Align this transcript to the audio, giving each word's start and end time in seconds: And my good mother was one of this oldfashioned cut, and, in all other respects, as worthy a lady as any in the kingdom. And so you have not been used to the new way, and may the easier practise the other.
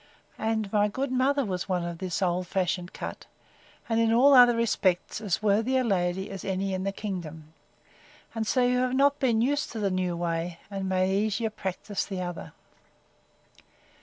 And 0.39 0.73
my 0.73 0.87
good 0.87 1.11
mother 1.11 1.45
was 1.45 1.69
one 1.69 1.83
of 1.85 1.99
this 1.99 2.23
oldfashioned 2.23 2.91
cut, 2.91 3.27
and, 3.87 3.99
in 3.99 4.11
all 4.11 4.33
other 4.33 4.55
respects, 4.55 5.21
as 5.21 5.43
worthy 5.43 5.77
a 5.77 5.83
lady 5.83 6.31
as 6.31 6.43
any 6.43 6.73
in 6.73 6.85
the 6.85 6.91
kingdom. 6.91 7.53
And 8.33 8.47
so 8.47 8.63
you 8.65 8.79
have 8.79 8.95
not 8.95 9.19
been 9.19 9.43
used 9.43 9.71
to 9.73 9.79
the 9.79 9.91
new 9.91 10.17
way, 10.17 10.57
and 10.71 10.89
may 10.89 11.05
the 11.07 11.13
easier 11.13 11.51
practise 11.51 12.03
the 12.03 12.19
other. 12.23 12.53